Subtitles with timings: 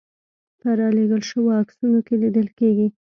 [0.59, 2.87] په رالېږل شویو عکسونو کې لیدل کېږي.